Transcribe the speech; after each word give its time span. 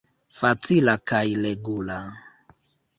Facila 0.39 0.95
kaj 1.11 1.23
regula. 1.45 1.99